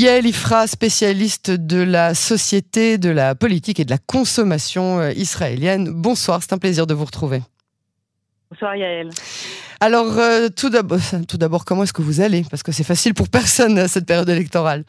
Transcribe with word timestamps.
Yael 0.00 0.26
Ifra, 0.26 0.66
spécialiste 0.66 1.50
de 1.50 1.82
la 1.82 2.14
société, 2.14 2.96
de 2.96 3.10
la 3.10 3.34
politique 3.34 3.80
et 3.80 3.84
de 3.84 3.90
la 3.90 3.98
consommation 3.98 4.98
euh, 4.98 5.12
israélienne. 5.12 5.92
Bonsoir, 5.92 6.40
c'est 6.42 6.54
un 6.54 6.58
plaisir 6.58 6.86
de 6.86 6.94
vous 6.94 7.04
retrouver. 7.04 7.42
Bonsoir 8.50 8.76
Yael. 8.76 9.10
Alors, 9.78 10.18
euh, 10.18 10.48
tout 10.48 10.70
d'abord, 11.38 11.66
comment 11.66 11.82
est-ce 11.82 11.92
que 11.92 12.00
vous 12.00 12.22
allez? 12.22 12.44
Parce 12.48 12.62
que 12.62 12.72
c'est 12.72 12.82
facile 12.82 13.12
pour 13.12 13.28
personne 13.28 13.88
cette 13.88 14.06
période 14.06 14.30
électorale. 14.30 14.84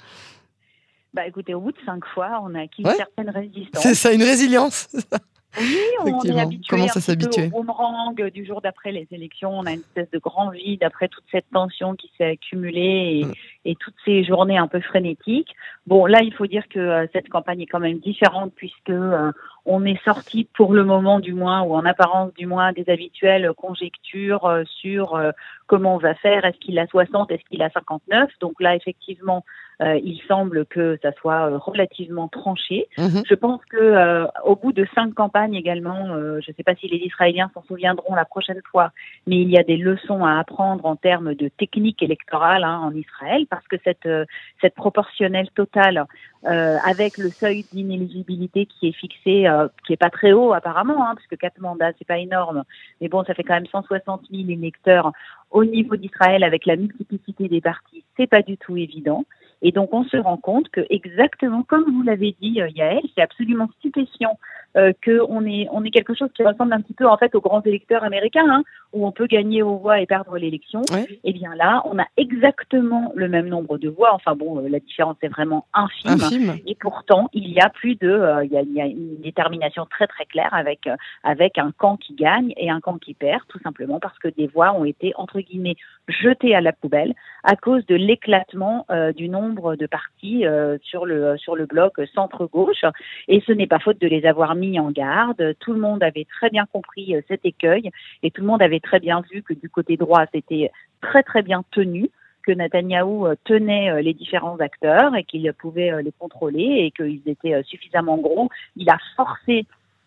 Bah 1.14 1.28
écoutez, 1.28 1.54
au 1.56 1.60
bout 1.60 1.74
de 1.74 1.80
cinq 1.86 2.06
fois, 2.14 2.42
on 2.44 2.56
a 2.56 2.62
acquis 2.62 2.84
une 2.84 2.92
certaine 2.92 3.32
résistance. 3.32 3.84
C'est 3.84 3.96
ça, 3.96 4.14
une 4.14 4.24
résilience 4.24 4.88
Oui, 5.60 5.78
on 6.00 6.24
est 6.24 6.40
habitué 6.40 6.68
Comment 6.70 6.88
ça 6.88 7.02
s'habituer 7.02 7.48
au 7.48 7.62
boomerang 7.62 8.16
du 8.30 8.46
jour 8.46 8.62
d'après 8.62 8.94
les 8.94 9.06
élections. 9.12 9.52
On 9.52 9.66
a 9.66 9.74
une 9.74 9.82
espèce 9.82 10.10
de 10.12 10.20
grand 10.20 10.50
vide 10.52 10.84
après 10.84 11.10
toute 11.10 11.26
cette 11.30 11.50
tension 11.52 11.96
qui 11.96 12.10
s'est 12.18 12.32
accumulée 12.32 13.26
mm. 13.26 13.34
Et, 13.66 13.76
toutes 13.76 13.96
ces 14.06 14.24
journées 14.24 14.58
un 14.58 14.68
peu 14.68 14.80
frénétiques. 14.82 15.56
Bon, 15.88 16.06
là, 16.06 16.22
il 16.22 16.34
faut 16.34 16.48
dire 16.48 16.68
que 16.70 16.80
euh, 16.80 17.08
cette 17.14 17.30
campagne 17.30 17.62
est 17.62 17.68
quand 17.68 17.80
même 17.80 18.00
différente 18.00 18.54
puisque 18.56 18.90
euh, 18.90 19.32
on 19.66 19.86
est 19.86 20.02
sorti 20.04 20.48
pour 20.56 20.74
le 20.74 20.84
moment 20.84 21.20
du 21.20 21.34
moins, 21.34 21.62
ou 21.62 21.74
en 21.74 21.86
apparence 21.86 22.34
du 22.34 22.46
moins, 22.46 22.74
des 22.74 22.90
habituelles 22.90 23.52
conjectures 23.58 24.46
euh, 24.46 24.64
sur 24.66 25.20
comment 25.68 25.96
on 25.96 26.00
va 26.00 26.16
faire. 26.16 26.46
Est-ce 26.46 26.58
qu'il 26.58 26.78
a 26.80 26.88
60, 26.88 27.32
est-ce 27.32 27.44
qu'il 27.50 27.62
a 27.62 27.70
59 27.70 28.30
Donc 28.40 28.60
là, 28.60 28.76
effectivement, 28.76 29.44
il 29.84 30.22
semble 30.28 30.68
que 30.68 31.00
ça 31.02 31.12
soit 31.14 31.58
relativement 31.58 32.28
tranché. 32.28 32.88
Mm-hmm. 33.00 33.24
Je 33.28 33.34
pense 33.34 33.66
que 33.66 34.28
au 34.46 34.56
bout 34.56 34.74
de 34.74 34.86
cinq 34.94 35.16
campagnes 35.16 35.56
également. 35.56 36.10
Euh, 36.10 36.40
je 36.42 36.52
ne 36.52 36.56
sais 36.56 36.64
pas 36.64 36.76
si 36.76 36.88
les 36.88 36.98
Israéliens 36.98 37.52
s'en 37.54 37.64
souviendront 37.64 38.16
la 38.16 38.26
prochaine 38.26 38.62
fois, 38.70 38.92
mais 39.28 39.38
il 39.42 39.50
y 39.50 39.58
a 39.58 39.64
des 39.64 39.78
leçons 39.78 40.26
à 40.26 40.40
apprendre 40.40 40.86
en 40.86 40.96
termes 40.96 41.34
de 41.36 41.48
technique 41.48 42.02
électorale 42.02 42.64
hein, 42.64 42.80
en 42.84 42.94
Israël, 42.94 43.46
parce 43.52 43.68
que 43.68 43.76
cette, 43.84 44.08
euh, 44.08 44.26
cette 44.62 44.74
proportionnelle 44.74 45.50
totale 45.52 46.06
euh, 46.46 46.78
avec 46.84 47.20
le 47.20 47.30
seuil 47.30 47.64
d'inéligibilité 47.72 48.66
qui 48.66 48.88
est 48.88 48.94
fixé, 48.94 49.46
qui 49.86 49.94
est 49.94 49.98
pas 49.98 50.10
très 50.10 50.32
haut 50.32 50.54
apparemment, 50.54 51.08
hein, 51.08 51.14
puisque 51.16 51.38
quatre 51.38 51.60
mandats 51.60 51.92
c'est 52.00 52.08
pas 52.08 52.18
énorme, 52.18 52.64
mais 53.00 53.10
bon 53.10 53.24
ça 53.24 53.36
fait 53.36 53.44
quand 53.44 53.54
même 53.54 53.68
160 53.68 54.24
000 54.32 54.50
électeurs 54.50 55.12
au 55.52 55.64
niveau 55.64 55.96
d'Israël 55.98 56.44
avec 56.44 56.66
la 56.66 56.78
multiplicité 56.78 57.48
des 57.48 57.62
partis, 57.62 58.04
c'est 58.18 58.28
pas 58.28 58.42
du 58.42 58.58
tout 58.58 58.76
évident. 58.78 59.26
Et 59.62 59.72
donc 59.72 59.94
on 59.94 60.04
se 60.06 60.18
rend 60.18 60.38
compte 60.38 60.70
que 60.70 60.82
exactement 60.90 61.62
comme 61.62 61.84
vous 61.84 62.02
l'avez 62.02 62.36
dit 62.42 62.60
Yael, 62.76 63.04
c'est 63.14 63.22
absolument 63.22 63.70
stupéfiant 63.78 64.40
euh, 64.78 64.94
qu'on 65.04 65.46
est, 65.46 65.68
on 65.72 65.84
est 65.84 65.92
quelque 65.92 66.14
chose 66.14 66.30
qui 66.36 66.44
ressemble 66.44 66.74
un 66.74 66.82
petit 66.82 66.94
peu 66.94 67.08
en 67.08 67.18
fait 67.18 67.36
aux 67.36 67.42
grands 67.42 67.62
électeurs 67.62 68.04
américains, 68.04 68.48
hein, 68.50 68.64
où 68.94 69.06
on 69.06 69.12
peut 69.12 69.28
gagner 69.28 69.62
aux 69.62 69.78
voix 69.78 70.02
et 70.02 70.06
perdre 70.06 70.38
l'élection. 70.38 70.82
Et 70.94 71.20
eh 71.24 71.34
bien 71.34 71.56
là, 71.56 71.82
on 71.86 71.98
a 72.00 72.06
exactement 72.18 73.12
le 73.16 73.28
même 73.28 73.48
nombre 73.48 73.78
de 73.78 73.90
voix. 73.90 74.14
Enfin 74.14 74.36
bon, 74.36 74.60
euh, 74.60 74.70
la 74.70 74.80
différence 74.80 75.18
est 75.22 75.30
vraiment 75.30 75.66
infime. 75.74 76.56
Et 76.66 76.76
pourtant, 76.76 77.30
il 77.34 77.50
y 77.50 77.60
a 77.60 77.70
plus 77.70 77.96
de, 77.96 78.10
euh, 78.10 78.46
il, 78.46 78.52
y 78.52 78.58
a, 78.58 78.62
il, 78.62 78.74
y 78.74 78.82
a, 78.82 78.86
une 78.86 79.22
détermination 79.22 79.86
très 79.86 80.08
très 80.08 80.26
claire 80.26 80.54
avec 80.54 80.88
euh, 80.88 80.96
avec 81.24 81.58
un 81.58 81.72
camp 81.72 81.98
qui 81.98 82.14
gagne 82.14 82.54
et 82.58 82.70
un 82.70 82.80
camp 82.80 82.98
qui 82.98 83.14
perd, 83.14 83.42
tout 83.48 83.60
simplement 83.60 84.00
parce 84.00 84.18
que 84.20 84.28
des 84.28 84.48
voix 84.48 84.74
ont 84.74 84.86
été 84.86 85.14
entre 85.16 85.40
guillemets 85.40 85.76
jetées 86.08 86.56
à 86.56 86.62
la 86.62 86.74
poubelle 86.74 87.14
à 87.44 87.56
cause 87.56 87.86
de 87.88 87.96
l'éclatement 87.96 88.86
du 89.16 89.30
nombre 89.30 89.76
de 89.76 89.88
partis 89.88 90.44
sur 90.84 91.06
le 91.06 91.38
sur 91.38 91.56
le 91.56 91.66
bloc 91.66 91.94
centre 92.14 92.46
gauche. 92.46 92.84
Et 93.28 93.42
ce 93.48 93.52
n'est 93.52 93.68
pas 93.68 93.80
faute 93.80 94.00
de 94.00 94.08
les 94.08 94.26
avoir 94.26 94.56
mis 94.56 94.61
mis 94.62 94.80
en 94.80 94.92
garde. 94.92 95.56
Tout 95.60 95.74
le 95.74 95.80
monde 95.80 96.04
avait 96.04 96.26
très 96.26 96.50
bien 96.50 96.66
compris 96.72 97.16
euh, 97.16 97.22
cet 97.28 97.46
écueil 97.46 97.90
et 98.24 98.32
tout 98.32 98.42
le 98.42 98.48
monde 98.48 98.62
avait 98.62 98.80
très 98.80 99.00
bien 99.00 99.22
vu 99.32 99.42
que 99.42 99.54
du 99.54 99.70
côté 99.70 99.98
droit, 99.98 100.24
c'était 100.34 100.72
très 101.02 101.24
très 101.24 101.42
bien 101.42 101.64
tenu 101.72 102.10
que 102.44 102.52
Netanyahou 102.52 103.28
euh, 103.28 103.36
tenait 103.44 103.90
euh, 103.92 104.02
les 104.02 104.14
différents 104.14 104.58
acteurs 104.58 105.16
et 105.16 105.24
qu'il 105.24 105.52
pouvait 105.54 106.02
les 106.04 106.14
contrôler 106.18 106.86
et 106.86 106.92
qu'ils 106.92 107.22
étaient 107.26 107.62
suffisamment 107.64 108.18
gros. 108.18 108.50
Il 108.76 108.90
a 108.90 108.98
forcé 109.16 109.66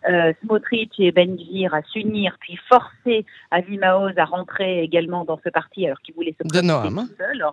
euh, 0.08 0.32
Smotrich 0.42 0.92
et 0.98 1.12
Benjir 1.12 1.74
à 1.74 1.82
s'unir, 1.82 2.36
puis 2.40 2.58
forcer 2.68 3.24
Avi 3.50 3.78
Maoz 3.78 4.12
à 4.16 4.24
rentrer 4.24 4.82
également 4.82 5.24
dans 5.24 5.40
ce 5.44 5.48
parti 5.48 5.86
alors 5.86 6.00
qu'il 6.00 6.14
voulait 6.14 6.34
se 6.38 6.46
de 6.46 7.06
tout 7.06 7.14
seul. 7.18 7.44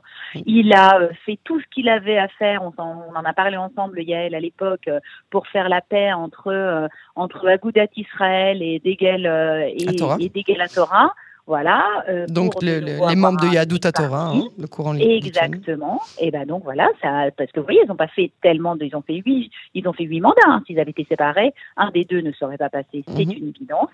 Il 0.45 0.73
a 0.73 0.99
euh, 0.99 1.09
fait 1.25 1.39
tout 1.43 1.59
ce 1.59 1.65
qu'il 1.73 1.89
avait 1.89 2.17
à 2.17 2.27
faire, 2.27 2.61
on 2.63 2.73
en, 2.81 3.23
a 3.25 3.33
parlé 3.33 3.57
ensemble, 3.57 4.01
Yael, 4.01 4.35
à 4.35 4.39
l'époque, 4.39 4.87
euh, 4.87 4.99
pour 5.29 5.47
faire 5.47 5.69
la 5.69 5.81
paix 5.81 6.13
entre, 6.13 6.47
euh, 6.47 6.87
entre 7.15 7.47
Agudat 7.47 7.87
Israël 7.95 8.61
et 8.61 8.79
Degel, 8.79 9.25
et, 9.25 9.83
et 10.23 10.29
Degel 10.29 10.61
Torah. 10.73 11.13
Voilà. 11.51 12.05
Euh, 12.07 12.27
donc 12.27 12.61
les 12.61 12.79
membres 13.17 13.41
de 13.41 13.53
Yadou 13.53 13.77
Torah, 13.77 14.29
hein, 14.29 14.43
le 14.57 14.67
courant 14.67 14.95
Exactement. 14.95 15.99
Et 16.17 16.31
ben 16.31 16.45
donc 16.45 16.63
voilà, 16.63 16.87
ça, 17.01 17.25
parce 17.37 17.51
que 17.51 17.59
vous 17.59 17.65
voyez, 17.65 17.81
ils 17.83 17.89
n'ont 17.89 17.97
pas 17.97 18.07
fait 18.07 18.31
tellement, 18.41 18.77
de, 18.77 18.85
ils 18.85 18.95
ont 18.95 19.01
fait 19.01 19.21
huit, 19.25 19.51
ils 19.73 19.85
ont 19.85 19.91
fait 19.91 20.05
huit 20.05 20.21
mandats. 20.21 20.39
Hein. 20.47 20.63
S'ils 20.65 20.79
avaient 20.79 20.91
été 20.91 21.05
séparés, 21.09 21.53
un 21.75 21.91
des 21.91 22.05
deux 22.05 22.21
ne 22.21 22.31
serait 22.31 22.55
pas 22.55 22.69
passé. 22.69 23.03
C'est 23.05 23.25
mhm. 23.25 23.33
une 23.33 23.49
évidence. 23.49 23.89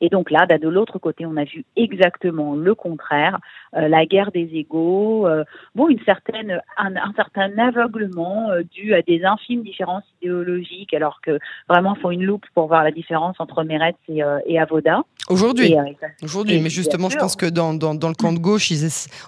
Et 0.00 0.08
donc 0.08 0.30
là, 0.30 0.46
ben, 0.46 0.58
de 0.58 0.68
l'autre 0.68 0.98
côté, 0.98 1.26
on 1.26 1.36
a 1.36 1.44
vu 1.44 1.66
exactement 1.76 2.54
le 2.54 2.74
contraire, 2.74 3.38
euh, 3.76 3.88
la 3.88 4.06
guerre 4.06 4.32
des 4.32 4.48
égaux, 4.54 5.26
euh, 5.26 5.44
bon, 5.74 5.90
une 5.90 6.02
certaine, 6.06 6.62
un, 6.78 7.12
certain 7.14 7.50
aveuglement 7.58 8.48
dû 8.72 8.94
à 8.94 9.02
des 9.02 9.22
infimes 9.22 9.62
différences 9.62 10.04
idéologiques, 10.22 10.94
alors 10.94 11.20
que 11.20 11.38
vraiment, 11.68 11.94
il 11.94 12.00
faut 12.00 12.10
une 12.10 12.24
loupe 12.24 12.46
pour 12.54 12.68
voir 12.68 12.82
la 12.82 12.90
différence 12.90 13.36
entre 13.38 13.64
Meretz 13.64 13.98
et, 14.08 14.22
et 14.46 14.58
Avoda. 14.58 15.02
Aujourd'hui, 15.28 15.74
aujourd'hui, 16.22 16.60
mais 16.60 16.70
justement 16.70 17.01
je 17.10 17.16
pense 17.16 17.36
que 17.36 17.46
dans, 17.46 17.74
dans, 17.74 18.08
le 18.08 18.14
camp 18.14 18.32
de 18.32 18.38
gauche, 18.38 18.70
ils 18.70 18.82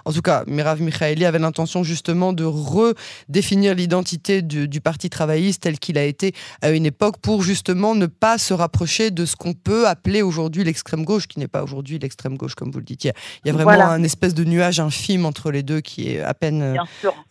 en 0.05 0.11
tout 0.11 0.21
cas, 0.21 0.43
Mirav 0.47 0.81
Mikhaeli 0.81 1.25
avait 1.25 1.39
l'intention 1.39 1.83
justement 1.83 2.33
de 2.33 2.43
redéfinir 2.43 3.73
l'identité 3.75 4.41
du, 4.41 4.67
du, 4.67 4.81
Parti 4.81 5.09
travailliste 5.09 5.63
tel 5.63 5.79
qu'il 5.79 5.97
a 5.97 6.03
été 6.03 6.33
à 6.61 6.69
une 6.69 6.85
époque 6.85 7.17
pour 7.17 7.41
justement 7.41 7.95
ne 7.95 8.05
pas 8.05 8.37
se 8.37 8.53
rapprocher 8.53 9.09
de 9.09 9.25
ce 9.25 9.35
qu'on 9.35 9.53
peut 9.53 9.87
appeler 9.87 10.21
aujourd'hui 10.21 10.63
l'extrême 10.63 11.03
gauche, 11.03 11.27
qui 11.27 11.39
n'est 11.39 11.47
pas 11.47 11.63
aujourd'hui 11.63 11.97
l'extrême 11.97 12.37
gauche, 12.37 12.55
comme 12.55 12.71
vous 12.71 12.79
le 12.79 12.85
dites. 12.85 13.03
Il 13.05 13.13
y 13.45 13.49
a, 13.49 13.53
vraiment 13.53 13.85
un 13.85 14.03
espèce 14.03 14.33
de 14.33 14.43
nuage 14.43 14.79
infime 14.79 15.25
entre 15.25 15.51
les 15.51 15.63
deux 15.63 15.81
qui 15.81 16.09
est 16.09 16.21
à 16.21 16.33
peine, 16.33 16.77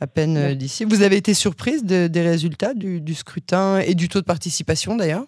à 0.01 0.07
peine 0.07 0.55
d'ici. 0.55 0.85
Vous 0.85 1.03
avez 1.03 1.17
été 1.17 1.35
surprise 1.35 1.85
des 1.85 2.21
résultats 2.21 2.75
du, 2.75 3.01
du, 3.01 3.15
scrutin 3.15 3.79
et 3.79 3.95
du 3.95 4.09
taux 4.09 4.21
de 4.21 4.25
participation 4.25 4.97
d'ailleurs? 4.97 5.25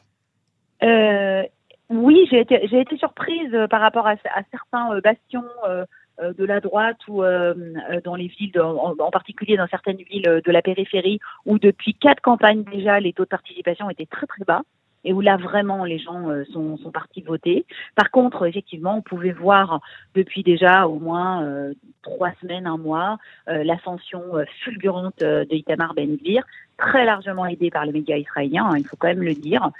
Euh, 0.83 1.43
oui, 1.89 2.27
j'ai 2.31 2.41
été, 2.41 2.67
j'ai 2.69 2.81
été 2.81 2.97
surprise 2.97 3.55
euh, 3.55 3.69
par 3.69 3.81
rapport 3.81 4.07
à, 4.09 4.17
certains 4.51 4.93
euh, 4.93 5.01
bastions 5.01 5.45
euh, 5.69 5.85
de 6.19 6.45
la 6.45 6.61
droite 6.61 6.97
ou 7.09 7.23
dans 7.23 8.15
les 8.15 8.29
villes, 8.29 8.59
en, 8.59 8.95
en, 8.99 9.11
particulier 9.11 9.59
dans 9.59 9.67
certaines 9.67 9.99
villes 9.99 10.41
de 10.43 10.51
la 10.51 10.63
périphérie, 10.63 11.21
où 11.45 11.59
depuis 11.59 11.93
quatre 11.93 12.23
campagnes 12.23 12.65
déjà, 12.65 12.99
les 13.01 13.13
taux 13.13 13.25
de 13.25 13.29
participation 13.29 13.91
étaient 13.91 14.07
très 14.07 14.27
très 14.27 14.43
bas 14.47 14.63
et 15.07 15.13
où 15.13 15.21
là 15.21 15.37
vraiment 15.37 15.85
les 15.85 15.99
gens 15.99 16.29
euh, 16.29 16.45
sont, 16.53 16.77
partis 16.93 17.23
voter. 17.23 17.65
Par 17.95 18.11
contre, 18.11 18.45
effectivement, 18.47 18.97
on 18.97 19.03
pouvait 19.03 19.33
voir 19.33 19.81
depuis 20.15 20.43
déjà 20.43 20.87
au 20.89 20.99
moins 20.99 21.45
euh, 21.45 21.75
trois 22.03 22.33
semaines, 22.41 22.67
un 22.67 22.77
mois, 22.77 23.19
euh, 23.49 23.63
l'ascension 23.63 24.23
fulgurante 24.65 25.21
de 25.21 25.47
Itamar 25.55 25.95
Ben-Gvir, 25.95 26.43
très 26.77 27.05
largement 27.05 27.47
aidé 27.47 27.71
par 27.71 27.87
les 27.87 27.93
médias 27.93 28.17
israéliens, 28.17 28.67
hein, 28.67 28.79
il 28.79 28.85
faut 28.85 28.97
quand 28.97 29.09
même 29.09 29.23
le 29.23 29.35
dire, 29.35 29.71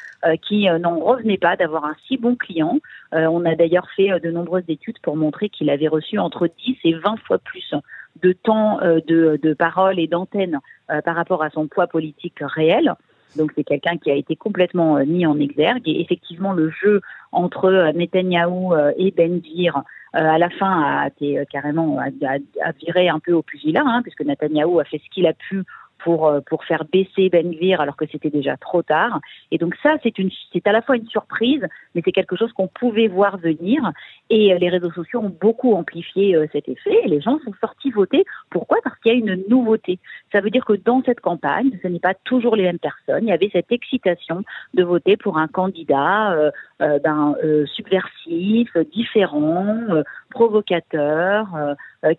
qui 0.43 0.67
n'en 0.67 0.99
revenait 0.99 1.39
pas 1.39 1.57
d'avoir 1.57 1.85
un 1.85 1.95
si 2.07 2.17
bon 2.17 2.37
client. 2.37 2.79
on 3.13 3.45
a 3.45 3.55
d'ailleurs 3.55 3.89
fait 3.97 4.19
de 4.21 4.31
nombreuses 4.31 4.65
études 4.69 4.99
pour 5.01 5.17
montrer 5.17 5.49
qu'il 5.49 5.69
avait 5.69 5.89
reçu 5.89 6.19
entre 6.19 6.47
10 6.47 6.77
et 6.85 6.95
20 6.95 7.17
fois 7.27 7.39
plus 7.39 7.75
de 8.23 8.33
temps 8.33 8.79
de 8.81 9.55
parole 9.55 9.99
et 9.99 10.07
d'antenne 10.07 10.59
par 11.05 11.17
rapport 11.17 11.43
à 11.43 11.51
son 11.51 11.67
poids 11.67 11.87
politique 11.87 12.39
réel. 12.41 12.95
Donc 13.37 13.53
c'est 13.55 13.65
quelqu'un 13.65 13.97
qui 13.97 14.11
a 14.11 14.15
été 14.15 14.37
complètement 14.37 14.97
euh, 14.97 15.05
mis 15.05 15.27
en 15.27 15.39
exergue. 15.39 15.83
Et 15.87 16.01
effectivement, 16.01 16.53
le 16.53 16.71
jeu 16.71 17.01
entre 17.33 17.67
euh, 17.67 17.93
Netanyahou 17.93 18.75
euh, 18.75 18.93
et 18.97 19.11
Benjir 19.11 19.83
à 20.13 20.39
la 20.39 20.49
fin 20.49 20.83
a 20.83 21.09
été 21.09 21.45
carrément 21.53 21.99
viré 22.81 23.11
un 23.11 23.19
peu 23.19 23.35
au 23.35 23.43
pugilat, 23.43 23.83
hein, 23.85 24.01
puisque 24.03 24.23
Netanyahou 24.23 24.81
a 24.81 24.85
fait 24.85 24.99
ce 25.05 25.11
qu'il 25.11 25.27
a 25.27 25.35
pu 25.35 25.63
pour, 25.99 26.27
euh, 26.27 26.41
pour 26.41 26.65
faire 26.65 26.85
baisser 26.93 27.29
Ben 27.29 27.51
Gvir 27.51 27.81
alors 27.81 27.97
que 27.97 28.07
c'était 28.11 28.31
déjà 28.31 28.57
trop 28.57 28.83
tard. 28.83 29.21
Et 29.51 29.59
donc 29.59 29.75
ça, 29.83 29.97
c'est 30.03 30.19
une, 30.19 30.31
c'est 30.53 30.67
à 30.67 30.73
la 30.73 30.83
fois 30.83 30.97
une 30.97 31.09
surprise, 31.09 31.65
mais 31.95 32.03
c'est 32.05 32.13
quelque 32.13 32.37
chose 32.37 32.53
qu'on 32.53 32.69
pouvait 32.69 33.09
voir 33.09 33.39
venir. 33.39 33.93
Et 34.31 34.53
euh, 34.53 34.59
les 34.59 34.69
réseaux 34.69 34.91
sociaux 34.93 35.21
ont 35.21 35.37
beaucoup 35.41 35.75
amplifié 35.75 36.37
euh, 36.37 36.47
cet 36.53 36.69
effet. 36.69 36.99
Et 37.05 37.09
les 37.09 37.21
gens 37.21 37.39
sont 37.45 37.55
sortis 37.61 37.91
voter. 37.91 38.25
Pourquoi? 38.51 38.79
Parce 38.85 38.99
qu'il 39.01 39.13
y 39.13 39.15
a 39.15 39.19
une 39.19 39.45
nouveauté. 39.49 39.99
Ça 40.33 40.41
veut 40.41 40.51
dire 40.51 40.65
que 40.65 40.75
dans 40.75 41.03
cette 41.05 41.21
campagne, 41.21 41.71
ce 41.83 41.89
n'est 41.89 42.01
pas 42.01 42.15
toujours 42.25 42.57
les 42.57 42.65
mêmes 42.65 42.79
personnes. 42.79 43.25
Il 43.25 43.29
y 43.29 43.33
avait 43.33 43.51
cette 43.53 43.73
excitation 43.73 44.43
de 44.75 44.83
voter 44.83 45.17
pour 45.17 45.39
un 45.39 45.49
candidat 45.49 46.33
euh, 46.33 46.51
ben, 46.99 47.35
subversif, 47.75 48.77
différent, 48.93 49.77
provocateur, 50.37 51.47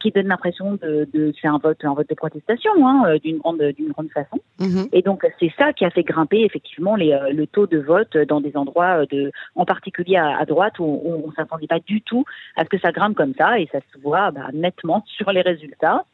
qui 0.01 0.11
donne 0.11 0.27
l'impression 0.27 0.73
de, 0.73 1.07
de 1.13 1.33
c'est 1.39 1.47
un 1.47 1.59
vote, 1.59 1.77
un 1.83 1.93
vote 1.93 2.09
de 2.09 2.15
protestation, 2.15 2.71
hein, 2.85 3.17
d'une 3.23 3.37
grande 3.37 3.61
d'une 3.77 3.91
grande 3.91 4.09
façon. 4.09 4.39
Mhm. 4.59 4.87
Et 4.91 5.01
donc 5.01 5.25
c'est 5.39 5.51
ça 5.57 5.73
qui 5.73 5.85
a 5.85 5.89
fait 5.89 6.03
grimper 6.03 6.41
effectivement 6.43 6.95
les, 6.95 7.13
euh, 7.13 7.31
le 7.31 7.47
taux 7.47 7.67
de 7.67 7.77
vote 7.77 8.17
dans 8.17 8.41
des 8.41 8.57
endroits 8.57 9.01
euh, 9.01 9.05
de, 9.11 9.31
en 9.55 9.65
particulier 9.65 10.17
à, 10.17 10.45
droite 10.45 10.79
où, 10.79 11.01
on 11.05 11.27
on 11.27 11.31
s'attendait 11.33 11.67
pas 11.67 11.79
du 11.79 12.01
tout 12.01 12.25
à 12.55 12.63
ce 12.63 12.69
que 12.69 12.79
ça 12.79 12.91
grimpe 12.91 13.15
comme 13.15 13.33
ça 13.37 13.59
et 13.59 13.67
ça 13.71 13.79
se 13.93 13.99
voit 14.01 14.31
bah, 14.31 14.47
nettement 14.53 15.03
sur 15.07 15.31
les 15.31 15.41
résultats. 15.41 16.05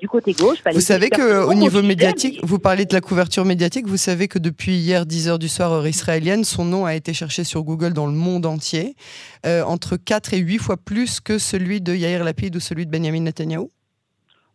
Du 0.00 0.08
côté 0.08 0.32
gauche. 0.32 0.58
Vous 0.72 0.80
savez 0.80 1.08
qu'au 1.10 1.54
niveau 1.54 1.82
médiatique, 1.82 2.40
vous 2.42 2.58
parlez 2.58 2.84
de 2.84 2.94
la 2.94 3.00
couverture 3.00 3.44
médiatique, 3.44 3.86
vous 3.86 3.96
savez 3.96 4.28
que 4.28 4.38
depuis 4.38 4.76
hier 4.76 5.04
10h 5.04 5.38
du 5.38 5.48
soir 5.48 5.72
heure 5.72 5.86
israélienne, 5.86 6.44
son 6.44 6.64
nom 6.64 6.84
a 6.84 6.94
été 6.94 7.14
cherché 7.14 7.44
sur 7.44 7.62
Google 7.62 7.92
dans 7.92 8.06
le 8.06 8.12
monde 8.12 8.46
entier, 8.46 8.96
entre 9.44 9.96
4 9.96 10.34
et 10.34 10.38
8 10.38 10.58
fois 10.58 10.76
plus 10.76 11.20
que 11.20 11.38
celui 11.38 11.80
de 11.80 11.94
Yair 11.94 12.24
Lapid 12.24 12.56
ou 12.56 12.60
celui 12.60 12.86
de 12.86 12.90
Benjamin 12.90 13.20
Netanyahu? 13.20 13.68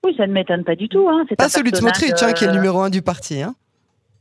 Oui, 0.06 0.14
ça 0.18 0.28
ne 0.28 0.34
m'étonne 0.34 0.66
pas 0.66 0.76
du 0.76 0.90
tout. 0.90 1.08
Hein. 1.10 1.26
Pas 1.38 1.48
celui 1.48 1.72
de 1.72 1.78
Smotrich, 1.78 2.22
hein, 2.22 2.34
qui 2.34 2.44
est 2.44 2.48
le 2.48 2.54
numéro 2.54 2.82
un 2.82 2.90
du 2.90 3.02
parti. 3.02 3.42
Hein. 3.42 3.56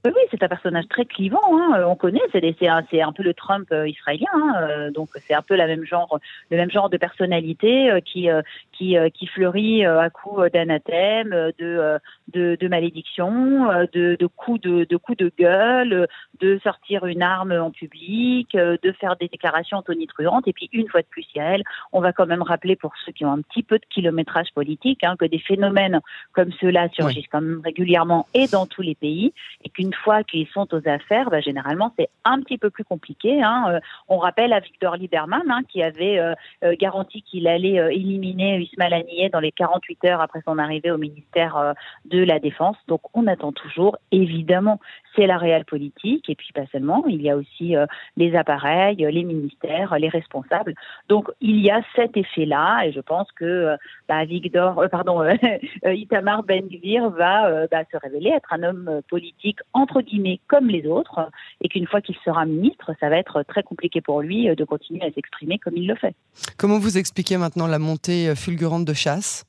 Oui, 0.05 0.13
c'est 0.33 0.43
un 0.43 0.49
personnage 0.49 0.89
très 0.89 1.05
clivant. 1.05 1.39
Hein. 1.53 1.79
Euh, 1.79 1.85
on 1.85 1.95
connaît, 1.95 2.21
c'est 2.33 2.67
un, 2.67 2.83
un, 2.93 3.13
peu 3.13 3.23
le 3.23 3.35
Trump 3.35 3.69
euh, 3.71 3.89
israélien. 3.89 4.27
Hein. 4.35 4.55
Euh, 4.61 4.91
donc 4.91 5.11
c'est 5.15 5.35
un 5.35 5.43
peu 5.43 5.55
la 5.55 5.69
même 5.69 5.85
genre, 5.85 6.19
le 6.51 6.57
même 6.57 6.73
genre 6.73 6.91
de 6.91 6.97
personnalité 6.97 7.89
qui 8.05 8.29
qui, 8.73 8.97
qui 9.15 9.27
fleurit 9.29 9.85
à 9.85 10.11
coups 10.11 10.51
d'anathème, 10.53 11.31
de, 11.59 11.99
de, 12.33 12.57
de 12.61 12.69
malédiction, 12.69 13.69
de, 13.93 14.17
de 14.19 14.27
coups 14.27 14.61
de, 14.61 14.85
de 14.89 14.97
coups 14.97 15.19
de 15.19 15.31
gueule, 15.39 16.09
de 16.41 16.59
sortir 16.65 17.07
une 17.07 17.23
arme 17.23 17.53
en 17.53 17.71
public, 17.71 18.57
de 18.57 18.93
faire 19.01 19.17
des 19.17 19.29
déclarations 19.29 19.83
tonitruantes. 19.83 20.49
Et 20.49 20.53
puis 20.53 20.69
une 20.73 20.89
fois 20.89 21.03
de 21.03 21.07
plus, 21.07 21.27
Yael, 21.35 21.63
on 21.93 22.01
va 22.01 22.13
quand 22.13 22.27
même 22.27 22.43
rappeler 22.43 22.75
pour 22.75 22.93
ceux 23.05 23.13
qui 23.13 23.25
ont 23.25 23.33
un 23.33 23.43
petit 23.43 23.63
peu 23.63 23.79
de 23.79 23.85
kilométrage 23.89 24.53
politique 24.55 25.05
hein, 25.05 25.15
que 25.19 25.27
des 25.27 25.39
phénomènes 25.39 26.01
comme 26.33 26.51
ceux-là 26.61 26.89
surgissent 26.93 27.29
quand 27.31 27.41
même 27.41 27.61
régulièrement 27.65 28.27
et 28.35 28.47
dans 28.49 28.67
tous 28.67 28.83
les 28.83 28.95
pays, 28.95 29.33
qu'une 29.73 29.93
une 29.93 29.95
fois 29.95 30.23
qu'ils 30.25 30.49
sont 30.49 30.73
aux 30.73 30.89
affaires, 30.89 31.29
bah, 31.31 31.41
généralement 31.41 31.93
c'est 31.99 32.09
un 32.25 32.41
petit 32.41 32.59
peu 32.59 32.71
plus 32.71 32.85
compliqué. 32.85 33.43
Hein. 33.43 33.65
Euh, 33.69 33.81
on 34.09 34.19
rappelle 34.19 34.53
à 34.53 34.61
Victor 34.61 34.97
Lieberman 34.97 35.43
hein, 35.51 35.63
qui 35.69 35.83
avait 35.83 36.19
euh, 36.19 36.35
euh, 36.65 36.75
garanti 36.79 37.23
qu'il 37.23 37.47
allait 37.47 37.95
éliminer 37.95 38.61
Ismail 38.61 38.95
Haniyeh 38.95 39.29
dans 39.31 39.41
les 39.41 39.53
48 39.53 40.05
heures 40.07 40.21
après 40.21 40.41
son 40.47 40.59
arrivée 40.59 40.91
au 40.91 40.99
ministère 40.99 41.75
de 42.05 42.23
la 42.23 42.39
Défense. 42.39 42.77
Donc 42.89 43.01
on 43.15 43.27
attend 43.27 43.53
toujours, 43.53 43.97
évidemment, 44.11 44.81
c'est 45.15 45.27
la 45.27 45.37
réelle 45.37 45.65
politique 45.65 46.29
et 46.31 46.35
puis 46.35 46.53
pas 46.55 46.67
seulement, 46.73 47.05
il 47.07 47.21
y 47.21 47.31
a 47.31 47.37
aussi 47.37 47.75
les 48.17 48.35
appareils, 48.35 48.97
les 48.97 49.25
ministères, 49.25 49.99
les 49.99 50.09
responsables. 50.09 50.75
Donc 51.09 51.31
il 51.41 51.61
y 51.61 51.71
a 51.71 51.83
cet 51.97 52.17
effet-là 52.17 52.85
et 52.85 52.93
je 52.93 53.01
pense 53.01 53.31
que 53.33 53.77
bah, 54.09 54.25
Victor, 54.25 54.85
pardon, 54.91 55.23
Itamar 55.85 56.43
Ben-Gvir 56.45 57.11
va 57.11 57.67
bah, 57.67 57.83
se 57.91 57.97
révéler 57.97 58.31
être 58.31 58.53
un 58.53 58.63
homme 58.63 59.01
politique 59.09 59.61
entre 59.73 60.01
guillemets 60.01 60.41
comme 60.49 60.69
les 60.69 60.87
autres, 60.87 61.31
et 61.61 61.69
qu'une 61.69 61.87
fois 61.87 62.01
qu'il 62.01 62.17
sera 62.25 62.45
ministre, 62.45 62.93
ça 63.01 63.09
va 63.09 63.17
être 63.17 63.43
très 63.43 63.63
compliqué 63.63 64.01
pour 64.01 64.23
lui 64.23 64.49
euh, 64.49 64.55
de 64.55 64.65
continuer 64.65 65.03
à 65.03 65.11
s'exprimer 65.13 65.59
comme 65.59 65.77
il 65.77 65.87
le 65.87 65.95
fait. 65.95 66.15
Comment 66.59 66.79
vous 66.79 66.99
expliquez 66.99 67.37
maintenant 67.37 67.67
la 67.67 67.79
montée 67.79 68.29
euh, 68.29 68.35
fulgurante 68.35 68.85
de 68.85 68.95
chasse? 68.95 69.45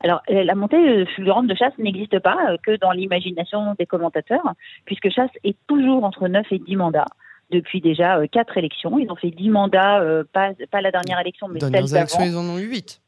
Alors, 0.00 0.22
euh, 0.30 0.44
la 0.44 0.54
montée 0.54 1.06
fulgurante 1.16 1.46
de 1.46 1.54
Chasse 1.54 1.72
n'existe 1.78 2.18
pas 2.18 2.36
que 2.62 2.76
dans 2.76 2.90
l'imagination 2.90 3.74
des 3.78 3.86
commentateurs, 3.86 4.52
puisque 4.84 5.08
Chasse 5.08 5.30
est 5.44 5.56
toujours 5.66 6.04
entre 6.04 6.28
9 6.28 6.46
et 6.50 6.58
10 6.58 6.76
mandats 6.76 7.06
depuis 7.50 7.80
déjà 7.80 8.18
quatre 8.28 8.58
élections. 8.58 8.98
Ils 8.98 9.10
ont 9.10 9.16
fait 9.16 9.30
10 9.30 9.48
mandats, 9.48 10.04
pas, 10.32 10.50
pas, 10.70 10.82
la 10.82 10.90
dernière 10.90 11.20
élection, 11.20 11.48
mais 11.48 11.58
celle 11.58 11.72
d'avant. 11.72 12.20
ils 12.20 12.36
en 12.36 12.44
ont 12.44 12.58
eu 12.58 12.68
8. 12.68 13.00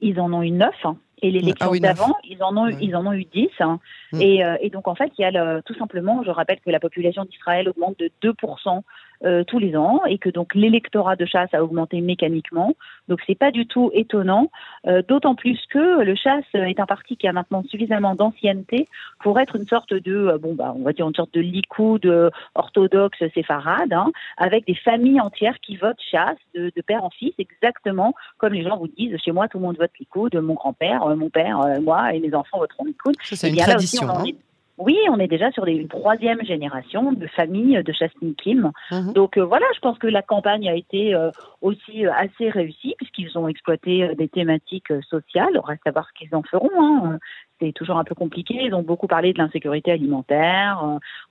Ils 0.00 0.18
en 0.18 0.32
ont 0.32 0.42
eu 0.42 0.50
9. 0.50 0.74
Et 1.22 1.30
l'élection 1.30 1.72
ah 1.74 1.78
d'avant, 1.78 2.16
ils 2.24 2.42
en 2.42 2.56
ont, 2.56 2.68
ils 2.68 2.94
en 2.94 3.06
ont 3.06 3.12
eu 3.12 3.24
10. 3.24 3.48
Hein. 3.60 3.80
Hmm. 4.12 4.20
Et, 4.20 4.44
euh, 4.44 4.56
et, 4.60 4.70
donc, 4.70 4.88
en 4.88 4.94
fait, 4.94 5.12
il 5.18 5.22
y 5.22 5.24
a 5.24 5.62
tout 5.62 5.74
simplement, 5.74 6.22
je 6.24 6.30
rappelle 6.30 6.60
que 6.60 6.70
la 6.70 6.80
population 6.80 7.24
d'Israël 7.24 7.68
augmente 7.68 7.98
de 7.98 8.10
2% 8.22 8.82
euh, 9.24 9.42
tous 9.42 9.58
les 9.58 9.76
ans 9.76 10.00
et 10.06 10.16
que 10.18 10.28
donc 10.28 10.54
l'électorat 10.54 11.16
de 11.16 11.26
chasse 11.26 11.52
a 11.52 11.64
augmenté 11.64 12.00
mécaniquement. 12.00 12.74
Donc 13.08 13.18
c'est 13.26 13.34
pas 13.34 13.50
du 13.50 13.66
tout 13.66 13.90
étonnant, 13.92 14.48
euh, 14.86 15.02
d'autant 15.06 15.34
plus 15.34 15.58
que 15.70 16.02
le 16.02 16.14
chasse 16.14 16.44
est 16.54 16.78
un 16.78 16.86
parti 16.86 17.16
qui 17.16 17.26
a 17.26 17.32
maintenant 17.32 17.64
suffisamment 17.64 18.14
d'ancienneté 18.14 18.86
pour 19.20 19.40
être 19.40 19.56
une 19.56 19.66
sorte 19.66 19.92
de 19.92 20.14
euh, 20.14 20.38
bon 20.38 20.54
bah 20.54 20.72
on 20.76 20.82
va 20.82 20.92
dire 20.92 21.08
une 21.08 21.16
sorte 21.16 21.34
de 21.34 21.40
Likoud 21.40 22.30
orthodoxe 22.54 23.18
séfarade, 23.34 23.92
hein, 23.92 24.12
avec 24.36 24.66
des 24.66 24.76
familles 24.76 25.20
entières 25.20 25.58
qui 25.60 25.76
votent 25.76 26.00
chasse 26.12 26.38
de, 26.54 26.70
de, 26.76 26.82
père 26.82 27.02
en 27.02 27.10
fils, 27.10 27.34
exactement 27.38 28.14
comme 28.38 28.52
les 28.52 28.62
gens 28.62 28.76
vous 28.76 28.88
disent 28.88 29.16
chez 29.24 29.32
moi 29.32 29.48
tout 29.48 29.58
le 29.58 29.64
monde 29.64 29.78
vote 29.78 29.90
Likoud, 29.98 30.36
mon 30.36 30.54
grand-père, 30.54 31.04
mon 31.16 31.28
père, 31.28 31.80
moi 31.82 32.14
et 32.14 32.20
mes 32.20 32.34
enfants 32.34 32.58
voteront 32.58 32.84
Likoud. 32.84 33.16
Ça 33.22 33.34
c'est 33.34 33.50
une 33.50 33.56
tradition. 33.56 34.08
Hein. 34.08 34.24
Oui, 34.78 34.96
on 35.10 35.18
est 35.18 35.26
déjà 35.26 35.50
sur 35.50 35.66
une 35.66 35.88
troisième 35.88 36.40
génération 36.44 37.12
de 37.12 37.26
famille 37.26 37.82
de 37.82 37.92
Chastin 37.92 38.32
Kim. 38.40 38.70
Mhm. 38.92 39.12
Donc 39.12 39.36
euh, 39.36 39.44
voilà, 39.44 39.66
je 39.74 39.80
pense 39.80 39.98
que 39.98 40.06
la 40.06 40.22
campagne 40.22 40.68
a 40.68 40.74
été 40.74 41.14
euh, 41.14 41.30
aussi 41.62 42.06
euh, 42.06 42.12
assez 42.12 42.48
réussie 42.48 42.94
puisqu'ils 42.96 43.36
ont 43.36 43.48
exploité 43.48 44.14
des 44.14 44.28
thématiques 44.28 44.92
sociales. 45.10 45.50
On 45.56 45.62
reste 45.62 45.86
à 45.86 45.90
voir 45.90 46.06
ce 46.08 46.18
qu'ils 46.18 46.34
en 46.34 46.44
feront. 46.44 46.70
Hein. 46.80 47.18
C'est 47.60 47.72
toujours 47.72 47.98
un 47.98 48.04
peu 48.04 48.14
compliqué. 48.14 48.54
Ils 48.54 48.74
ont 48.74 48.82
beaucoup 48.82 49.08
parlé 49.08 49.32
de 49.32 49.38
l'insécurité 49.38 49.90
alimentaire. 49.90 50.80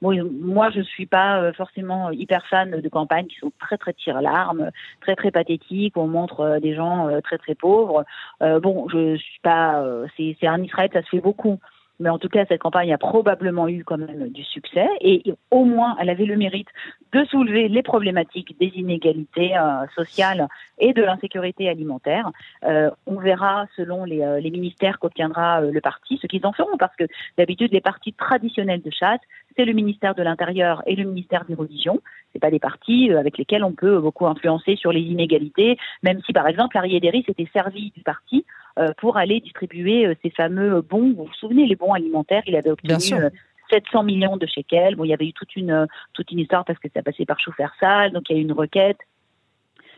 Moi, 0.01 0.15
moi, 0.29 0.69
je 0.71 0.81
suis 0.81 1.05
pas 1.05 1.53
forcément 1.53 2.11
hyper 2.11 2.45
fan 2.47 2.81
de 2.81 2.89
campagnes 2.89 3.27
qui 3.27 3.37
sont 3.37 3.53
très 3.61 3.77
très 3.77 3.93
tire-larmes, 3.93 4.71
très 4.99 5.15
très 5.15 5.31
pathétiques. 5.31 5.95
On 5.95 6.07
montre 6.07 6.59
des 6.61 6.75
gens 6.75 7.07
très 7.23 7.37
très 7.37 7.55
pauvres. 7.55 8.03
bon, 8.41 8.89
je 8.89 9.15
suis 9.15 9.39
pas. 9.41 9.81
c'est 10.17 10.35
un 10.47 10.61
Israël, 10.61 10.89
ça 10.91 11.01
se 11.01 11.07
fait 11.07 11.21
beaucoup 11.21 11.59
mais 11.99 12.09
en 12.09 12.19
tout 12.19 12.29
cas, 12.29 12.45
cette 12.47 12.61
campagne 12.61 12.93
a 12.93 12.97
probablement 12.97 13.67
eu 13.67 13.83
quand 13.83 13.97
même 13.97 14.29
du 14.29 14.43
succès 14.43 14.87
et 15.01 15.23
au 15.51 15.65
moins, 15.65 15.95
elle 15.99 16.09
avait 16.09 16.25
le 16.25 16.37
mérite 16.37 16.67
de 17.11 17.23
soulever 17.25 17.67
les 17.67 17.81
problématiques 17.81 18.57
des 18.59 18.71
inégalités 18.75 19.57
euh, 19.57 19.85
sociales 19.95 20.47
et 20.77 20.93
de 20.93 21.01
l'insécurité 21.01 21.69
alimentaire. 21.69 22.31
Euh, 22.63 22.91
on 23.05 23.19
verra 23.19 23.65
selon 23.75 24.03
les, 24.03 24.21
euh, 24.21 24.39
les 24.39 24.51
ministères 24.51 24.99
qu'obtiendra 24.99 25.61
le 25.61 25.81
parti 25.81 26.19
ce 26.21 26.27
qu'ils 26.27 26.45
en 26.45 26.53
feront, 26.53 26.77
parce 26.77 26.95
que 26.95 27.05
d'habitude, 27.37 27.71
les 27.71 27.81
partis 27.81 28.13
traditionnels 28.13 28.81
de 28.81 28.91
chasse, 28.91 29.21
c'est 29.57 29.65
le 29.65 29.73
ministère 29.73 30.15
de 30.15 30.21
l'Intérieur 30.21 30.83
et 30.85 30.95
le 30.95 31.03
ministère 31.03 31.45
des 31.45 31.55
Religions. 31.55 31.99
C'est 32.31 32.39
pas 32.39 32.51
des 32.51 32.59
partis 32.59 33.11
avec 33.11 33.37
lesquels 33.37 33.63
on 33.63 33.73
peut 33.73 33.99
beaucoup 33.99 34.27
influencer 34.27 34.75
sur 34.75 34.91
les 34.91 35.01
inégalités, 35.01 35.77
même 36.03 36.21
si 36.25 36.33
par 36.33 36.47
exemple 36.47 36.77
Arié 36.77 36.99
Deris 36.99 37.23
s'était 37.25 37.49
servi 37.51 37.91
du 37.91 38.03
parti 38.03 38.45
euh, 38.77 38.93
pour 38.97 39.17
aller 39.17 39.39
distribuer 39.39 40.05
euh, 40.05 40.15
ces 40.21 40.29
fameux 40.29 40.81
bons. 40.81 41.13
Vous 41.13 41.25
vous 41.25 41.33
souvenez, 41.33 41.65
les 41.65 41.75
bons 41.75 41.93
alimentaires, 41.93 42.43
il 42.45 42.55
avait 42.55 42.69
obtenu 42.69 42.99
700 42.99 43.31
euh, 43.71 44.03
millions 44.03 44.37
de 44.37 44.45
shekels. 44.45 44.95
Bon, 44.95 45.03
il 45.03 45.09
y 45.09 45.13
avait 45.13 45.27
eu 45.27 45.33
toute 45.33 45.55
une, 45.55 45.87
toute 46.13 46.31
une 46.31 46.39
histoire 46.39 46.63
parce 46.63 46.77
que 46.79 46.87
ça 46.93 47.01
passait 47.01 47.25
par 47.25 47.39
Chauffeur 47.39 47.71
donc 48.13 48.29
il 48.29 48.35
y 48.35 48.35
a 48.35 48.39
eu 48.39 48.43
une 48.43 48.53
requête. 48.53 48.99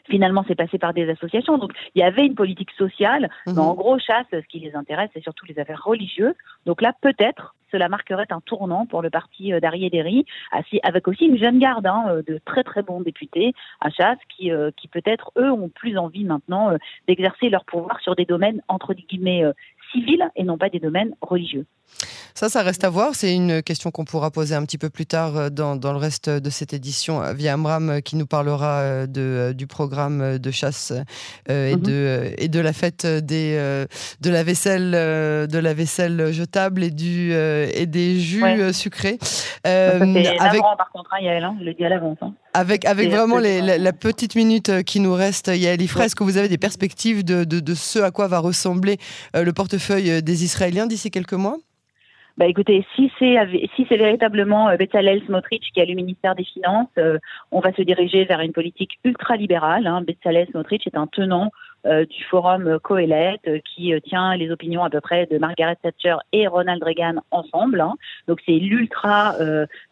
Finalement, 0.09 0.43
c'est 0.47 0.55
passé 0.55 0.79
par 0.79 0.93
des 0.93 1.07
associations. 1.09 1.59
Donc, 1.59 1.71
il 1.93 1.99
y 1.99 2.03
avait 2.03 2.25
une 2.25 2.33
politique 2.33 2.71
sociale. 2.71 3.29
Mais 3.45 3.53
mhm. 3.53 3.59
en 3.59 3.73
gros, 3.75 3.99
chasse, 3.99 4.25
ce 4.31 4.47
qui 4.47 4.59
les 4.59 4.75
intéresse, 4.75 5.09
c'est 5.13 5.21
surtout 5.21 5.45
les 5.45 5.59
affaires 5.59 5.83
religieuses. 5.83 6.33
Donc 6.65 6.81
là, 6.81 6.93
peut-être, 7.01 7.55
cela 7.71 7.89
marquerait 7.89 8.27
un 8.29 8.41
tournant 8.41 8.85
pour 8.85 9.01
le 9.01 9.09
parti 9.09 9.53
euh, 9.53 9.59
d'Arié 9.59 9.89
avec 10.83 11.07
aussi 11.07 11.25
une 11.25 11.37
jeune 11.37 11.59
garde 11.59 11.85
hein, 11.85 12.05
euh, 12.09 12.21
de 12.27 12.39
très 12.45 12.63
très 12.63 12.83
bons 12.83 13.01
députés 13.01 13.53
à 13.81 13.89
chasse 13.89 14.17
qui, 14.29 14.51
euh, 14.51 14.71
qui 14.75 14.87
peut-être, 14.87 15.31
eux, 15.37 15.51
ont 15.51 15.69
plus 15.69 15.97
envie 15.97 16.23
maintenant 16.23 16.77
d'exercer 17.07 17.49
leur 17.49 17.65
pouvoir 17.65 17.99
sur 18.01 18.15
des 18.15 18.25
domaines, 18.25 18.61
entre 18.67 18.93
guillemets, 18.93 19.43
civils 19.91 20.29
et 20.35 20.43
non 20.43 20.57
pas 20.57 20.69
des 20.69 20.79
domaines 20.79 21.15
religieux. 21.21 21.65
Ça, 22.33 22.47
ça 22.47 22.61
reste 22.61 22.83
à 22.83 22.89
voir. 22.89 23.15
C'est 23.15 23.33
une 23.33 23.61
question 23.61 23.91
qu'on 23.91 24.05
pourra 24.05 24.31
poser 24.31 24.55
un 24.55 24.63
petit 24.63 24.77
peu 24.77 24.89
plus 24.89 25.05
tard 25.05 25.51
dans, 25.51 25.75
dans 25.75 25.91
le 25.91 25.97
reste 25.97 26.29
de 26.29 26.49
cette 26.49 26.73
édition 26.73 27.21
via 27.33 27.53
Amram 27.53 28.01
qui 28.01 28.15
nous 28.15 28.27
parlera 28.27 29.07
de, 29.07 29.53
du 29.55 29.67
programme 29.67 30.37
de 30.37 30.51
chasse 30.51 30.93
et, 31.49 31.75
mhm. 31.75 31.81
de, 31.81 32.33
et 32.37 32.47
de 32.47 32.59
la 32.59 32.71
fête 32.71 33.05
des, 33.05 33.85
de, 34.21 34.29
la 34.29 34.43
vaisselle, 34.43 34.91
de 34.91 35.57
la 35.57 35.73
vaisselle 35.73 36.31
jetable 36.31 36.83
et 36.83 36.91
du, 36.91 37.33
et 37.33 37.85
des 37.85 38.19
jus 38.19 38.43
euh, 38.43 38.73
sucrés. 38.73 39.17
Euh, 39.67 39.99
avec 40.39 40.61
par 40.61 40.89
contre, 40.93 41.13
hein, 41.13 41.21
Yael, 41.21 41.43
hein, 41.43 41.55
je 41.59 41.65
le 41.65 41.73
dis 41.73 41.83
à 41.85 41.89
l'avance. 41.89 42.17
Hein. 42.21 42.33
Avec, 42.53 42.85
avec 42.85 43.09
vraiment 43.09 43.39
la, 43.39 43.93
petite 43.93 44.35
minute 44.35 44.69
euh, 44.69 44.81
qui 44.81 44.99
nous 44.99 45.13
reste, 45.13 45.47
Yael 45.47 45.81
Ifra, 45.81 46.05
est-ce 46.05 46.15
que 46.15 46.23
vous 46.23 46.37
avez 46.37 46.47
des 46.47 46.57
perspectives 46.57 47.23
de, 47.23 47.43
de, 47.43 47.73
ce 47.73 47.99
à 47.99 48.11
quoi 48.11 48.27
va 48.27 48.39
ressembler 48.39 48.97
le 49.33 49.51
portefeuille 49.51 50.23
des 50.23 50.43
Israéliens 50.43 50.87
d'ici 50.87 51.11
quelques 51.11 51.33
mois 51.33 51.57
bah 52.37 52.45
écoutez, 52.45 52.85
si 52.95 53.11
c'est 53.19 53.37
si 53.75 53.85
c'est 53.89 53.97
véritablement 53.97 54.73
Bezalel 54.77 55.21
Smotrich 55.25 55.71
qui 55.73 55.81
a 55.81 55.85
le 55.85 55.93
ministère 55.93 56.35
des 56.35 56.45
Finances, 56.45 56.87
on 57.51 57.59
va 57.59 57.73
se 57.73 57.81
diriger 57.81 58.23
vers 58.23 58.39
une 58.39 58.53
politique 58.53 58.97
ultra 59.03 59.35
libérale. 59.35 59.87
Hein. 59.87 60.01
Bezalel 60.01 60.47
Smotrich 60.47 60.87
est 60.87 60.95
un 60.95 61.07
tenant 61.07 61.51
euh, 61.85 62.03
du 62.03 62.25
forum 62.25 62.77
Coelet 62.83 63.39
euh, 63.47 63.59
qui 63.63 63.93
euh, 63.93 64.01
tient 64.01 64.35
les 64.35 64.51
opinions 64.51 64.83
à 64.83 64.89
peu 64.89 64.99
près 64.99 65.27
de 65.27 65.37
Margaret 65.37 65.77
Thatcher 65.81 66.17
et 66.33 66.45
Ronald 66.45 66.83
Reagan 66.83 67.21
ensemble. 67.31 67.79
Hein. 67.79 67.93
Donc 68.27 68.41
c'est 68.45 68.51
l'ultra 68.51 69.35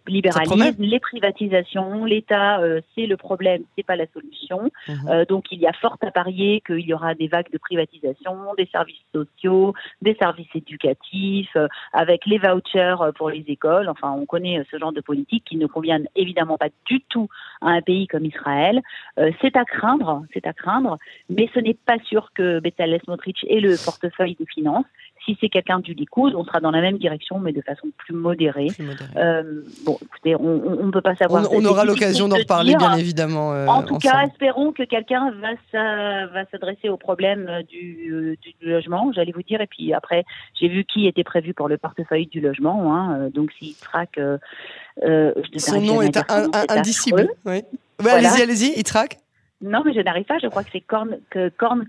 libéralisme, 0.07 0.81
les 0.83 0.99
privatisations, 0.99 2.05
l'État, 2.05 2.59
euh, 2.59 2.81
c'est 2.95 3.05
le 3.05 3.17
problème, 3.17 3.63
c'est 3.75 3.85
pas 3.85 3.95
la 3.95 4.05
solution. 4.13 4.71
Mhm. 4.87 4.95
Euh, 5.09 5.25
donc 5.25 5.45
il 5.51 5.59
y 5.59 5.67
a 5.67 5.73
fort 5.73 5.97
à 6.01 6.11
parier 6.11 6.61
qu'il 6.65 6.81
y 6.81 6.93
aura 6.93 7.15
des 7.15 7.27
vagues 7.27 7.51
de 7.51 7.57
privatisation, 7.57 8.35
des 8.57 8.67
services 8.67 9.01
sociaux, 9.13 9.73
des 10.01 10.15
services 10.15 10.53
éducatifs, 10.55 11.55
euh, 11.55 11.67
avec 11.93 12.25
les 12.25 12.37
vouchers 12.37 12.95
pour 13.15 13.29
les 13.29 13.43
écoles. 13.47 13.89
Enfin, 13.89 14.11
on 14.11 14.25
connaît 14.25 14.63
ce 14.71 14.77
genre 14.77 14.91
de 14.91 15.01
politique 15.01 15.43
qui 15.45 15.57
ne 15.57 15.67
conviennent 15.67 16.07
évidemment 16.15 16.57
pas 16.57 16.69
du 16.85 17.01
tout 17.09 17.27
à 17.61 17.69
un 17.69 17.81
pays 17.81 18.07
comme 18.07 18.25
Israël. 18.25 18.81
c'est 19.41 19.55
à 19.55 19.65
craindre, 19.65 20.23
c'est 20.33 20.45
à 20.47 20.53
craindre, 20.53 20.97
mais 21.29 21.49
ce 21.53 21.59
n'est 21.59 21.73
pas 21.73 21.97
sûr 22.05 22.31
que 22.33 22.59
Bezalel 22.59 23.01
Smotrich 23.03 23.45
ait 23.49 23.59
le 23.59 23.75
portefeuille 23.83 24.35
des 24.35 24.45
finances. 24.45 24.85
Si 25.27 25.37
c'est 25.41 25.49
quelqu'un 25.49 25.79
du 25.79 25.93
Likoud, 25.93 26.35
on 26.35 26.45
sera 26.45 26.61
dans 26.61 26.71
la 26.71 26.79
même 26.79 26.97
direction, 26.97 27.37
mais 27.37 27.51
de 27.51 27.61
façon 27.61 27.87
plus 27.97 28.13
modérée. 28.13 28.69
Euh, 29.17 29.61
bon, 29.85 29.97
écoutez, 30.01 30.37
on 30.37 30.85
ne 30.85 30.91
peut 30.91 31.01
pas 31.01 31.15
savoir. 31.15 31.51
On, 31.51 31.65
aura 31.65 31.83
l'occasion 31.83 32.29
d'en 32.29 32.37
reparler, 32.37 32.75
bien 32.77 32.95
évidemment. 32.95 33.53
Euh, 33.53 33.67
en 33.67 33.83
tout 33.83 33.97
cas, 33.97 34.23
espérons 34.25 34.71
que 34.71 34.83
quelqu'un 34.83 35.31
va 35.31 36.45
s'adresser 36.51 36.87
au 36.87 36.95
problème 36.95 37.47
euh, 37.49 37.61
du, 37.63 38.39
logement, 38.61 39.11
j'allais 39.13 39.33
vous 39.33 39.43
dire. 39.43 39.59
Et 39.59 39.67
puis 39.67 39.93
après, 39.93 40.23
j'ai 40.57 40.69
vu 40.69 40.85
qui 40.85 41.07
était 41.07 41.25
prévu 41.25 41.53
pour 41.53 41.67
le 41.67 41.77
portefeuille 41.77 42.27
du 42.27 42.39
logement. 42.39 42.95
Hein, 42.95 43.29
donc 43.33 43.51
s'il 43.59 43.75
traque. 43.75 44.19
Son 45.57 45.81
nom 45.81 46.01
est 46.01 46.17
indicible. 46.69 47.27
Oui. 47.45 47.63
Allez-y, 47.99 48.41
allez-y, 48.41 48.73
il 48.77 48.83
traque. 48.83 49.17
Non, 49.61 49.81
mais 49.83 49.93
je 49.93 50.01
n'arrive 50.01 50.25
pas. 50.25 50.37
Je 50.39 50.47
crois 50.47 50.63
que 50.63 50.69
c'est 50.71 50.81
Korn, 50.81 51.17
que 51.29 51.49
Korn 51.49 51.85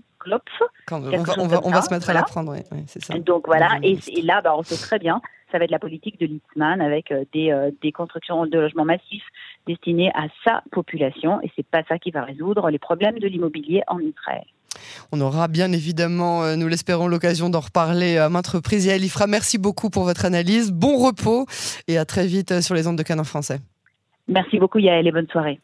on, 0.91 1.47
va, 1.47 1.61
on, 1.63 1.71
va, 1.71 1.81
se 1.81 1.93
mettre 1.93 2.09
à 2.09 2.13
l'apprendre, 2.13 2.53
oui, 2.71 2.83
c'est 2.87 3.03
ça. 3.03 3.17
Donc 3.19 3.47
voilà, 3.47 3.77
et, 3.83 3.97
là, 4.21 4.41
bah, 4.41 4.55
on 4.57 4.63
sait 4.63 4.77
très 4.77 4.99
bien, 4.99 5.21
ça 5.51 5.57
va 5.57 5.65
être 5.65 5.71
la 5.71 5.79
politique 5.79 6.19
de 6.19 6.25
Litzman 6.25 6.81
avec 6.81 7.11
euh, 7.11 7.25
des, 7.33 7.51
euh, 7.51 7.71
des, 7.81 7.91
constructions 7.91 8.45
de 8.45 8.59
logements 8.59 8.85
massifs 8.85 9.25
destinés 9.67 10.11
à 10.13 10.27
sa 10.43 10.63
population, 10.71 11.41
et 11.41 11.51
c'est 11.55 11.65
pas 11.65 11.83
ça 11.87 11.97
qui 11.97 12.11
va 12.11 12.23
résoudre 12.23 12.69
les 12.69 12.79
problèmes 12.79 13.19
de 13.19 13.27
l'immobilier 13.27 13.83
en 13.87 13.99
Israël. 13.99 14.45
On 15.11 15.19
aura 15.21 15.47
bien 15.47 15.71
évidemment, 15.71 16.43
euh, 16.43 16.55
nous 16.55 16.67
l'espérons, 16.67 17.07
l'occasion 17.07 17.49
d'en 17.49 17.59
reparler 17.59 18.17
à 18.17 18.29
maintes 18.29 18.47
reprises. 18.47 18.87
Et 18.87 18.91
Alifra, 18.91 19.27
merci 19.27 19.57
beaucoup 19.57 19.89
pour 19.89 20.03
votre 20.03 20.25
analyse. 20.25 20.71
Bon 20.71 20.97
repos 20.97 21.45
et 21.87 21.97
à 21.97 22.05
très 22.05 22.27
vite 22.27 22.61
sur 22.61 22.75
les 22.75 22.87
ondes 22.87 22.97
de 22.97 23.03
Canon 23.03 23.23
français. 23.23 23.59
Merci 24.27 24.59
beaucoup 24.59 24.77
Yael 24.77 25.07
et 25.07 25.11
bonne 25.11 25.27
soirée. 25.27 25.59